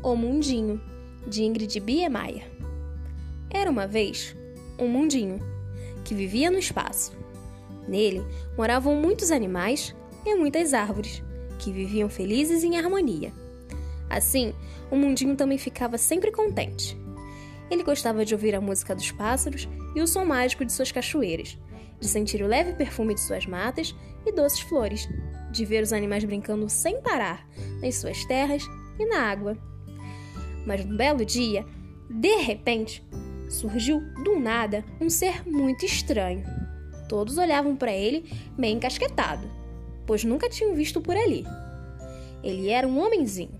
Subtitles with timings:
[0.00, 0.80] O Mundinho,
[1.26, 2.48] de Ingrid Biemeyer.
[3.50, 4.36] Era uma vez
[4.78, 5.40] um mundinho
[6.04, 7.12] que vivia no espaço.
[7.88, 8.22] Nele
[8.56, 11.22] moravam muitos animais e muitas árvores
[11.58, 13.32] que viviam felizes em harmonia.
[14.08, 14.54] Assim,
[14.88, 16.96] o mundinho também ficava sempre contente.
[17.68, 21.58] Ele gostava de ouvir a música dos pássaros e o som mágico de suas cachoeiras,
[21.98, 23.94] de sentir o leve perfume de suas matas
[24.24, 25.08] e doces flores,
[25.50, 27.48] de ver os animais brincando sem parar
[27.82, 28.62] nas suas terras
[28.96, 29.58] e na água.
[30.68, 31.64] Mas num belo dia,
[32.10, 33.02] de repente,
[33.48, 36.44] surgiu do nada um ser muito estranho.
[37.08, 39.50] Todos olhavam para ele meio encasquetado,
[40.06, 41.46] pois nunca tinham visto por ali.
[42.44, 43.58] Ele era um homenzinho.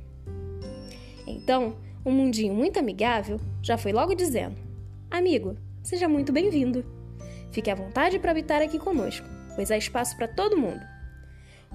[1.26, 4.56] Então, um mundinho muito amigável já foi logo dizendo:
[5.10, 6.84] Amigo, seja muito bem-vindo.
[7.50, 10.82] Fique à vontade para habitar aqui conosco, pois há espaço para todo mundo.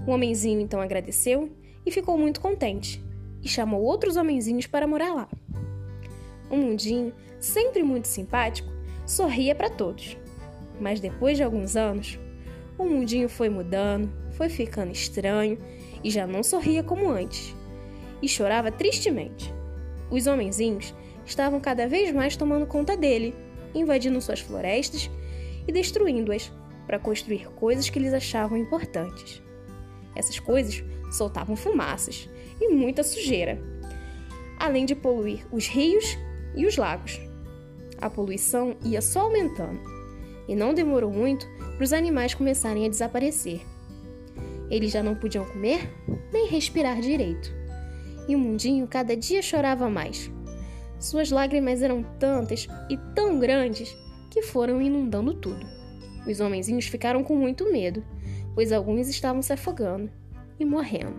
[0.05, 1.51] O homenzinho então agradeceu
[1.83, 3.03] e ficou muito contente,
[3.43, 5.29] e chamou outros homenzinhos para morar lá.
[6.49, 8.71] O mundinho, sempre muito simpático,
[9.05, 10.17] sorria para todos.
[10.79, 12.17] Mas depois de alguns anos,
[12.77, 15.57] o mundinho foi mudando, foi ficando estranho
[16.03, 17.55] e já não sorria como antes.
[18.21, 19.53] E chorava tristemente.
[20.09, 20.93] Os homenzinhos
[21.25, 23.35] estavam cada vez mais tomando conta dele,
[23.73, 25.09] invadindo suas florestas
[25.67, 26.51] e destruindo-as
[26.85, 29.41] para construir coisas que eles achavam importantes.
[30.15, 30.83] Essas coisas
[31.13, 33.61] soltavam fumaças e muita sujeira,
[34.59, 36.17] além de poluir os rios
[36.55, 37.19] e os lagos.
[37.99, 39.79] A poluição ia só aumentando,
[40.47, 43.61] e não demorou muito para os animais começarem a desaparecer.
[44.69, 45.89] Eles já não podiam comer
[46.31, 47.53] nem respirar direito,
[48.27, 50.31] e o mundinho cada dia chorava mais.
[50.99, 53.95] Suas lágrimas eram tantas e tão grandes
[54.31, 55.65] que foram inundando tudo.
[56.25, 58.03] Os homenzinhos ficaram com muito medo,
[58.55, 60.09] pois alguns estavam se afogando
[60.59, 61.15] e morrendo.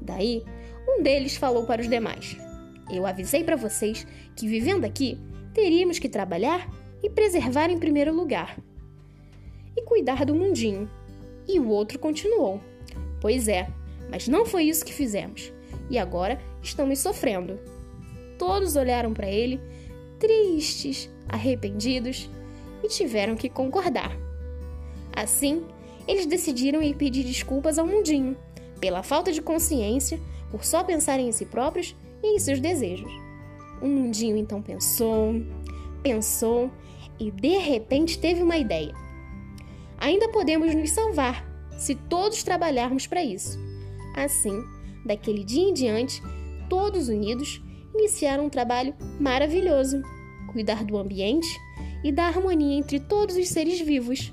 [0.00, 0.44] Daí,
[0.88, 2.36] um deles falou para os demais:
[2.90, 5.18] Eu avisei para vocês que vivendo aqui
[5.52, 6.68] teríamos que trabalhar
[7.02, 8.58] e preservar em primeiro lugar
[9.76, 10.90] e cuidar do mundinho.
[11.46, 12.60] E o outro continuou:
[13.20, 13.68] Pois é,
[14.10, 15.52] mas não foi isso que fizemos
[15.90, 17.58] e agora estamos sofrendo.
[18.38, 19.60] Todos olharam para ele,
[20.18, 22.30] tristes, arrependidos,
[22.82, 24.16] e tiveram que concordar.
[25.14, 25.64] Assim,
[26.06, 28.36] eles decidiram ir pedir desculpas ao mundinho
[28.78, 33.10] pela falta de consciência, por só pensarem em si próprios e em seus desejos.
[33.80, 35.34] O mundinho então pensou,
[36.02, 36.70] pensou
[37.18, 38.94] e de repente teve uma ideia.
[39.98, 41.46] Ainda podemos nos salvar
[41.76, 43.58] se todos trabalharmos para isso.
[44.14, 44.64] Assim,
[45.04, 46.22] daquele dia em diante,
[46.68, 47.62] todos unidos
[47.94, 50.02] iniciaram um trabalho maravilhoso:
[50.52, 51.48] cuidar do ambiente
[52.02, 54.32] e da harmonia entre todos os seres vivos.